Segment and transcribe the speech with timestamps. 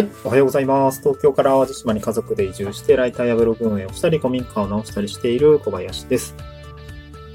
[0.00, 0.10] はい。
[0.24, 1.00] おはようございます。
[1.00, 6.34] 東京から淡路島に家族で移住して、ライターやブログ運営をしたり、古民家を直したりしている小林です。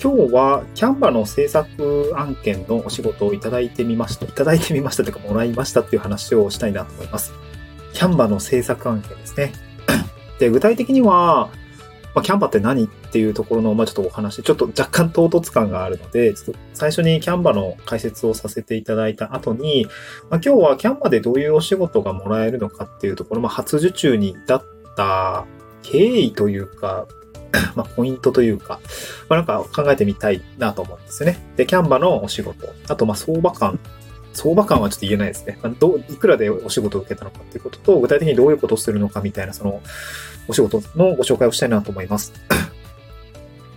[0.02, 4.26] 今日は、キャンバの制作案件のお仕事をいただいてみました。
[4.26, 7.34] いただいてみましたというか、もらいましたという話をしたいなと思います。
[7.94, 9.54] キャンバの制作案件ですね。
[10.40, 11.52] で、具体的には、
[12.16, 19.86] まあ、キャンバって何っていうところの、まあ、ちょっとお話、ちょっと若干唐突感があるので、ちょっと最初にキャンバの解説をさせていただいた後に、
[20.30, 24.64] まあ、今日はキャンバでどういうお仕事がもらえるのかっていうところ、まあ、初受注に至っ
[24.96, 25.46] た
[25.84, 27.06] 経緯というか、
[27.76, 28.80] まあ、ポイントというか、
[29.28, 31.38] まあ、なんか考えてみたいなと思うんですよね。
[31.58, 33.78] で、キャンバのお仕事、あと、ま、相場感、
[34.36, 35.58] 相場感はちょっと言えないですね。
[35.80, 39.82] ど、いくらでお仕事を受けたのかっていうことと、具体的にどういうことをするのかみたいな、その、
[40.48, 42.34] お仕事のご紹介をしたいなと思います。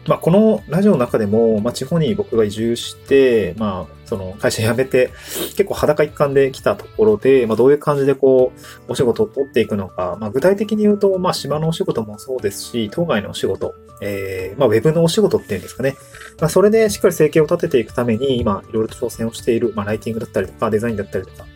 [0.08, 5.10] まあ、このラジオの中でも、まあ、地方に僕が移住して、まあ、その会社辞めて、
[5.50, 8.52] 結構裸一貫で来たところで、まあ、どういう感じでこ
[8.88, 15.94] う、お仕事を取っていくのか、まあ、具体的に言うと、まあ、島のお仕事もそうですし、当該のお仕事、えー、まあ、ウェブのお仕事っていうんですかね。
[16.40, 21.46] まあ、それでしっかり生計を立てていくために、今、いろいろと挑戦をしている、まあ、ライティングだったりとか、デザインだったりとか、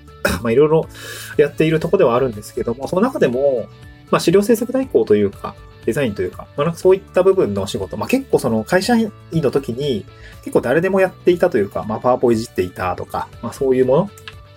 [0.42, 0.88] まあ、いろいろ
[1.36, 3.68] やっているところではあるんですけども、その中でも、
[4.10, 10.04] まあ、資料制作代行というか、デザインというか、まあ、なんかそういった部分の仕事、まあ、結構その会社員の時に、
[10.44, 14.10] 結構誰でもやっていたというか、まあ、パワーポいじっていたとか、まあ、そういうもの、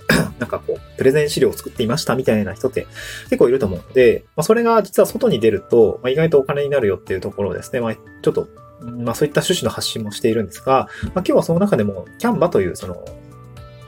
[0.39, 2.87] なんかこう、プレゼン資料を作っていましたみたいな人って
[3.25, 7.79] 結構いると思うので、まあ、それが実は外に出ると、まあ、意外とお金になるよっていうところですね。
[7.79, 8.47] まあ、ちょっと、
[8.85, 13.03] まあ、そういった趣旨の発信もしているんですが、まあ、今日はその中でも、キャンバというその、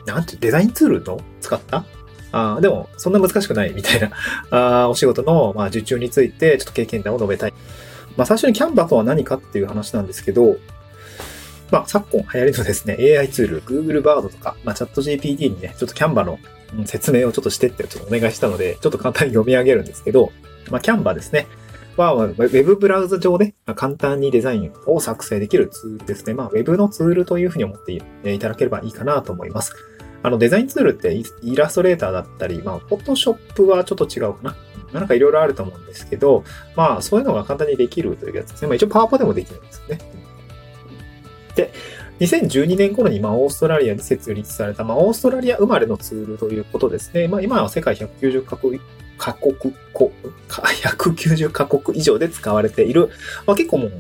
[0.06, 1.86] なんていうデザインツールの使った？
[2.32, 4.12] あでも、そんな難しくないみたいな
[4.84, 7.54] あお仕事の、まあ、受注について、ちょっと経験談を述べたい。
[8.16, 10.58] まあ、最初にキャンバとは何かっていう話なんですけど、
[11.72, 16.40] まあ、昨今流行りのですね、AI ツール、Google Bard とか、まあ、チャット GPT にね、ちょっとキャンバの
[16.86, 20.32] 説明をちょっとしてってちょっとお願いしたので、ちょっと簡単に読み上げるんですけど、
[20.72, 21.48] まあ、キャンバですね。
[21.98, 26.34] は、ウェブブラウザ上で簡単にデザインを作成できるツールですね。
[26.34, 29.74] まあ、ウェブのツールというふうに思っていただければいいかなと思います。
[30.24, 34.56] あの、デザインツールってイラストレーターだったり、まあ、フォトショップはちょっと違うかな。
[34.94, 36.44] なんかいろいろあると思うんですけど、
[36.76, 38.68] まあ、そういうのが簡単にできるというやつですね。
[38.68, 40.00] まあ、一応パワポでもできるんですよね。
[41.56, 41.72] で、
[42.20, 47.28] 2012年頃に、まあ、オーストラリアに設立された、まあ、オーストラリア生まれのツールということですね。
[47.28, 48.80] まあ、今は世界190カ国、
[49.18, 49.56] カ国、
[49.94, 53.10] 190 カ国以上で使われている、
[53.46, 53.92] まあ、結構もう、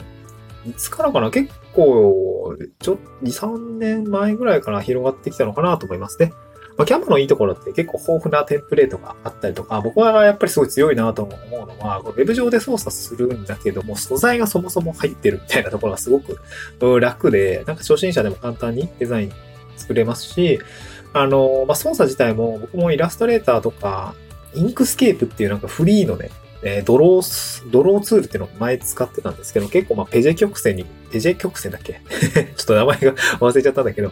[0.67, 6.31] いつからかな結構、ちょっと2、3年前ぐらいから広がってきたのかなと思いますね。
[6.77, 16.39] まあ、 Canva のいいところって結構豊富なテンプレートがあったりとか、僕はやっぱりすごい強いなと思うのは、ウェブ上で操作するんだけども、素材がそもそも入ってるみたいなところがすごく
[16.99, 19.31] 楽で、なんか初心者でも簡単にデザイン
[19.75, 20.59] 作れますし、
[21.13, 24.13] あの、まあ、操作自体も僕もイラストレーターとか、
[24.57, 26.29] インクスケープっていうなんかフリーのね、
[26.63, 32.01] えー、ドロー、ドローツールっていうのを前使ってたんですけど、結構まあペジェ曲線に、ペジェ曲線だっけ？
[32.57, 34.11] ちょっと名前が 忘れちゃったんだけど、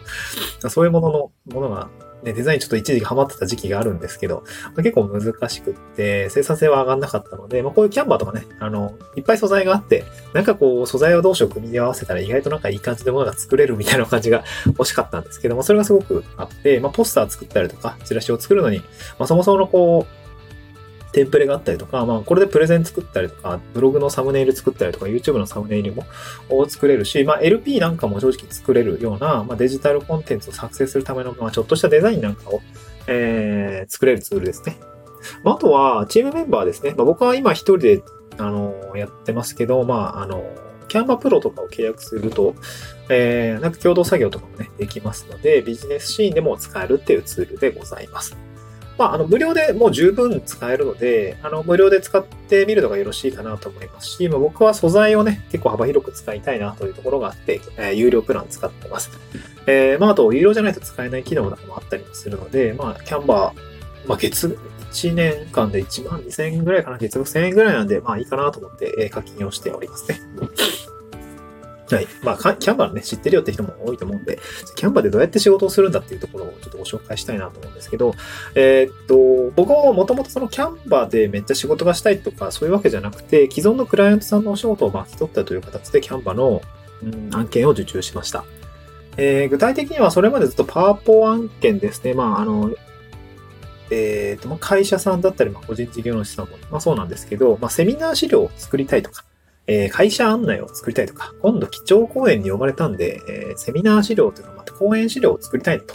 [0.70, 1.88] そういうものの、ものが、
[2.22, 18.78] ね、デザインちょっと一時期ハマってた時期があるんですけど、まあ、結構難しくって、生産性は上がんなかったので、まあこういうキャンバーとかね、あの、いっぱい素材があって、なんかこう、素材をどうしよう組み合わせたら意外となんかいい感じでものが作れるみたいな感じが 欲しかったんですけども、それがすごくあって、まあポスター作ったりとか、チラシを作るのに、
[19.18, 20.25] まあそもそものこう、
[21.16, 26.04] テンプレがあったりとか、まあ、これでプレゼン作ったりとか、ブログのサムネイル作ったりとか、YouTube のサムネイルも
[26.68, 32.60] 作れるし、まあ、LP なんかも正直作れるような、まあ、デジタルコンテンツを作成するための、まあ、ちょっとしたデザインなんかを、
[33.06, 34.76] えー、作れるツールですね。
[35.42, 36.92] まあ、あとは、チームメンバーですね。
[36.94, 38.02] まあ、僕は今一人で、
[38.36, 40.44] あの、やってますけど、まあ、あの、
[40.88, 42.54] キャンバプロとかを契約すると、
[43.08, 48.36] えー、なんか共同作業とかもね、できますので、ビジネスシーンでも使えるっていうツールでございます。
[48.98, 59.10] まあ、あの、無料でもう十分使えるので、あの、無料で使ってみるのがよろしいかなと思いますし、まあ、僕は素材をね、結構幅広く使いたいなというところがあって、えー、有料プラン使ってます。
[59.66, 64.56] えー、まあ、あと、有料じゃないと使えない機能とかもあったりもするので、まあ、キャンバー、まあ、月、
[64.92, 70.20] 1年間で1万2000円ぐらいかな、月額1000円ぐらいなんで、まあいいかなと思って、え、課金をしておりますね。
[71.90, 72.06] はい。
[72.22, 74.38] まあ、キャンバーね、知ってるよって人も多いと思うんで、
[74.74, 78.14] キャンバーでどうやって仕事をするんだっていうところをちょっとご紹介したいなと思うんですけど、
[78.54, 86.62] えー、っと、僕ももともとそのキャンバーでめっちゃ仕事がしたいとか、そういうわけじゃなくて、既存のクライアントさんのお仕事を巻き取ったという形でキャンバーの、
[87.02, 88.44] うん、案件を受注しました。
[89.16, 92.14] えー、具体的にはそれまでずっとパワポ案件ですね。
[92.14, 92.70] まあ、あの、
[93.90, 99.24] えっ、ー、と、会社さんだったり、まあ、個人事業主さんも、まあそうなんですけど、まあセミナー資料を作りたいとか、
[99.66, 105.94] えー、会社案内を作りたいとか、今度基調講演に呼ばれたんで、えー、セミナー資料というか、また講演資料を作りたいと。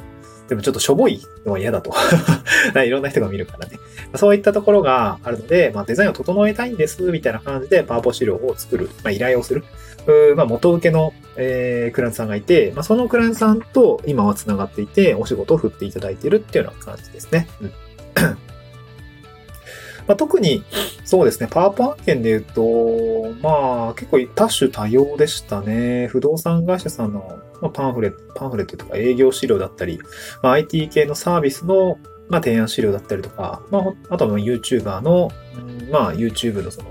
[0.50, 1.94] でもちょっとしょぼいのは嫌だと。
[2.85, 3.79] いろんな人が見るからね。
[4.15, 9.63] そういったところがあるので、まあ、デザインを整えたいんです、みたいな感じでパワポ資料を作る、まあ、依頼をする。
[10.07, 17.47] うまあ、元請けの、えー、クラントさんがいて、まあ、そのクラントさんと今は繋がっていて、お仕事を振っていただいているっていうような感じですね。
[17.62, 17.71] うん
[20.11, 20.61] まあ、特に、
[21.05, 26.07] そうですね、パワーポ案件で言うと、まあ、結構多種多様でしたね。
[26.07, 30.01] 不動産会社さんの、ま、パンフレット、パンフレットとか営業資料だったり、
[30.43, 31.97] まあ、IT 系のサービスの、
[32.27, 35.31] まあ、提案資料だったりとか、まあ、あとは YouTuber の、
[35.89, 36.89] まあ、YouTube のその、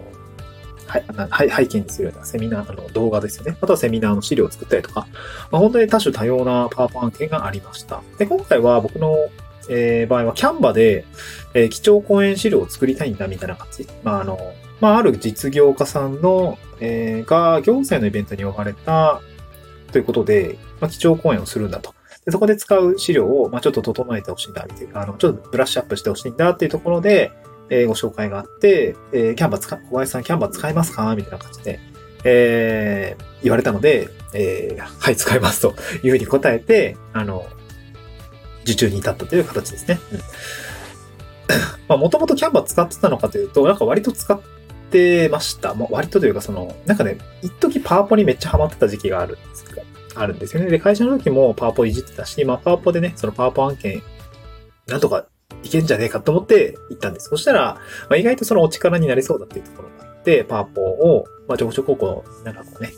[0.87, 3.59] はい、背景にするようなセミナーの動画ですよね。
[3.61, 5.07] あとはセミナーの資料を作ったりとか、
[5.51, 8.01] まあ、本当に多種多様なパワーポ案件がありました。
[8.17, 9.29] で、今回は僕の
[9.71, 11.07] えー、場合はキャンバで、
[11.55, 13.87] えー、基調講演資料を作りたいんだみたいな感じ。
[14.03, 14.39] まあ、あの、
[14.81, 19.21] まあ、ある実業家さんの、えー、が行政のイベントに呼ばれた
[19.93, 21.95] ということで、まあ、基調講演をするんだと。
[22.25, 27.33] でそこで使う資料を、まあ、ちょっと整えてほしいんだ、みたいな、あの、ちょっとブラッシュアップしてほしいんだっていうところで、
[27.71, 31.81] えー、ご紹介があって、えー、キャンバ使、小林さんキャンバ使いますかみたいな感じで、
[32.25, 37.47] えー、言われたので、えー、はい、使いますというふうに答えて、あの、
[38.73, 39.99] 受注に至ったという形ですね。
[41.89, 44.41] まあ、もともとキャンバー使ってたのかというと、なんか割と使っ
[44.91, 45.75] てました。
[45.75, 49.83] まあ、割とというか、その、なんかね、一時パワポにめっちゃハマってた時期があるんですけど、
[50.15, 50.71] あるんですよね。
[50.71, 54.03] で、会社の時もパワポいじってたし、まあ、パワポでね、そのパワポ案件、
[54.87, 55.27] なんとか
[55.63, 57.29] いけんじゃねえかと思って行ったんです。
[57.29, 57.75] そしたら、
[58.09, 62.93] まあ、意外とそのお力になりそうだっていうところがあって、パワポを、まあ、ちょこちょここう、なんかこうね、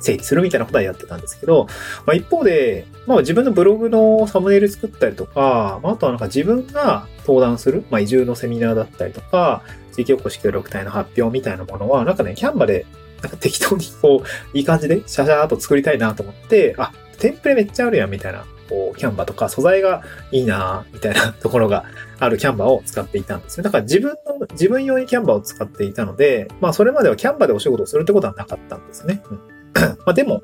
[0.00, 1.66] 整理するみたいなことはやってたんですけど、
[2.06, 9.62] まあ、一方で、まあ、自分のブログのサムネイル作ったりとか、まあ、あとはなんか自分が登壇する、まあ、移住のセミナーだったりとか、
[9.92, 12.86] 地域おこし協力隊の発表みたいなものは、なんかね、キャンバで、
[13.22, 21.84] なんか適当にこう、いい感じでシャシャーっと作りたいなと思って、あ、テンプレめっちゃあるやんみたいな、こう、キャンバとか素材がいいなみたいなところが
[22.20, 23.64] あるキャンバを使っていたんですよ。
[23.64, 29.20] だから自分の、自分用にキャンバを使っていたので、まあそれまではキャンバでお仕事をするってことはなかったんですね。
[29.30, 29.57] うん
[30.06, 30.42] までも、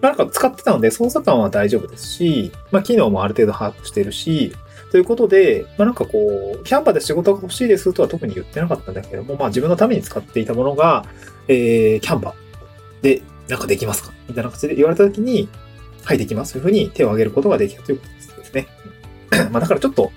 [0.00, 4.52] なんか使ってたので操作感は大丈夫ですし、まあ機能もある程度把握してるし、
[4.90, 11.04] ということで、まあなんかこう、キャンバで仕事が欲しいですとは特に言ってなかったんだけども、まあ自分のために使っていたものが、
[11.48, 12.34] えー、キャンバ
[13.00, 14.12] でなんかできますか？
[14.28, 15.48] みたいな形で言われたときに、
[16.04, 16.52] はい、できます。
[16.54, 18.66] というふうに手を挙げることができたということですね。
[19.50, 20.12] まあだからちょっと、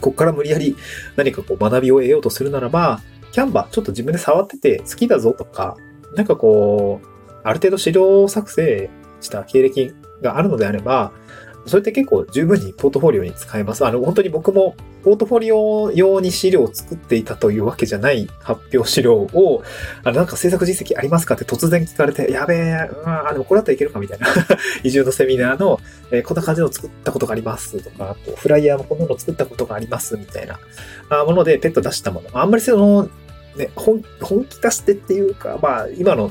[0.00, 0.76] ここから無理やり
[1.16, 3.00] 何かこう学びを得ようとするならば、
[3.32, 5.76] キャンバーちょっと自分で触ってて好きだぞとか、
[6.14, 7.15] なんかこう、
[7.46, 8.90] ある程度資料作成
[9.20, 11.12] した経歴があるのであれば、
[11.66, 13.84] それって結構十分にポートフォリオに使えます。
[13.84, 19.64] あの、本当に僕もポートフォリオ用に資料を作っていたというわけじゃない発表資料を、
[20.04, 24.28] あの、なんか制作実績ありますかって突然聞かれて、やべえ、うん、あ、でもこれだったらいけるかみたいな。
[24.84, 25.80] 移住のセミナーの、
[26.12, 30.60] えー、こんな感じの作ったことがありますとか、あと、フライヤーもこんなの作ったことがありますみたいな
[31.08, 32.28] あものでペット出したもの。
[32.32, 33.08] あんまりその、
[33.56, 36.30] ね、本本気出してっていうか、まあ、今の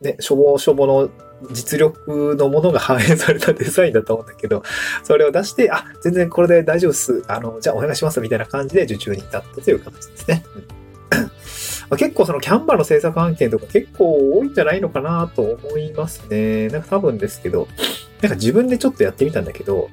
[0.00, 1.10] ね、しょぼしょぼの
[1.52, 4.62] 実力のものが反映されたデザインだと思うんだけど、
[5.02, 7.22] それを出して、あ、全然これで大丈夫っす。
[7.28, 10.44] あの、じゃあお願いしますみたいな感じで受注に至ったという形ですね。
[11.98, 16.68] 結構そのキャンバの制作案件とか結構多いんじゃないのかなと思いますね。
[16.68, 17.68] なんか多分ですけど、
[18.22, 19.88] なんか自分でちょっとやってみたんだけど、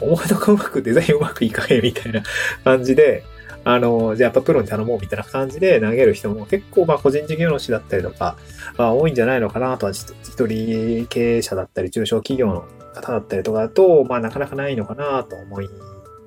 [0.00, 2.22] 思いのかうまくデザインうまくいかへんみたいな
[2.64, 3.22] 感じで、
[3.68, 8.36] あの、じゃあやっぱプロに頼もうみたいな感じで投げる人も結構まあ個人事業主だったりとか、
[8.78, 10.14] まあ多いんじゃないのかなとは、一
[10.46, 15.68] 人経営者だったり中小企業の方だったりとかだと、まあなかなかないのかなと思い、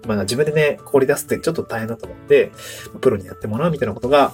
[0.05, 2.51] まあ自分でね、氷出すってちょっと大変だと思って、
[2.99, 4.33] プロにやってもらうみたいなことが、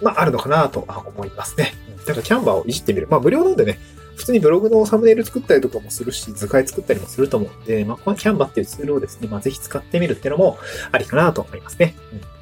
[0.00, 1.74] まああるのかなと思いますね。
[2.06, 3.08] だからキャンバーをいじってみる。
[3.10, 3.78] まあ無料なんでね、
[4.18, 10.58] 普通にブログのサムネイル作ったりとかもするし、図解作ったりもすると思うんで、まあ、このキャンバっていうツールをですね、まあ、ぜひ使ってみるっていうのも
[10.90, 11.94] ありかなと思いますね。
[12.12, 12.38] うん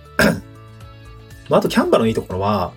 [1.49, 2.73] ま、あと、キャンバのいいところは、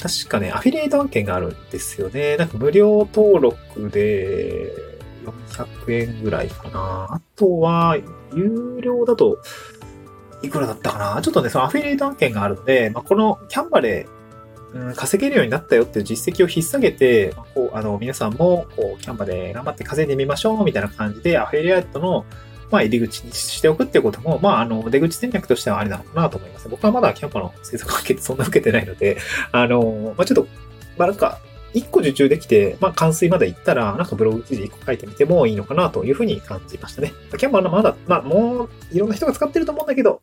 [0.00, 2.36] 確かね、アフィリエイト案件があるんですよね。
[2.36, 4.72] なんか無料登録で
[5.50, 7.08] 400円ぐらいかな。
[7.10, 7.98] あとは、
[8.34, 9.38] 有料だと、
[10.42, 14.06] いくらだったかなちょっとね、そのアフィリエイト案件があるので、まあ、このキャンバで
[14.96, 22.24] 稼げるようになったよっていう実績を引っ提げて、こう、あの、皆さんも、こう、キャンバで頑張って稼いでみましょう、みたいな感じで、アフィリエイトの、
[22.70, 26.68] まあ、入り口にしておくっていうことも、まあ、あの、出口戦略としてはありなのかなと思います。
[26.68, 29.18] 僕はまだキャンバの制作関係ってそんな受けてないので、
[29.52, 30.48] あの、まあ、ちょっと、
[30.96, 31.38] まあ、なんか、
[31.74, 37.12] 一個受注できて、まあ、完遂まで行ったら、なんかブログ記事一個書いてみてもいいのかなというふうに感じましたね。
[37.36, 40.22] キャンバーのまだ、まあ、もう、いろんな人が使ってると思うんだけど、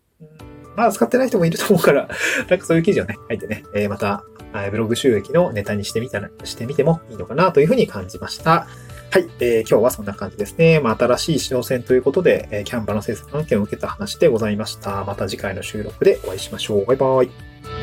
[0.75, 2.07] まあ、使ってない人もいると思うから、
[2.49, 4.23] なんかそういう記事をね、書いてね、えー、また、
[4.71, 8.67] ブログ収益のネタにしてみたら、してみてもいいのかなというふうに感じました。
[9.11, 10.79] はい、えー今日はそんな感じですね。
[10.79, 15.03] まあ、新しい市場戦ということで、えーキャンバの制作案件を受けた話でございました。
[15.03, 16.85] また次回の収録でお会いしましょう。
[16.85, 17.82] バイバイ。